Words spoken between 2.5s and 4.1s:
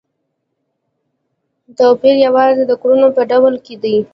د کړنو په ډول کې دی.